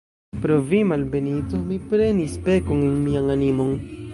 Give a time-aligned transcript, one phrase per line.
[0.43, 3.79] Pro vi, malbenito, mi prenis pekon en mian animon!